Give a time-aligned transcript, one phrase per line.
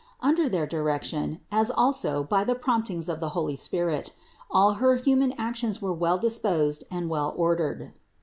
[0.19, 4.15] Under their direction, as also by the promptings of the holy Spirit,
[4.49, 7.91] all her human actions were well disposed and well or dered.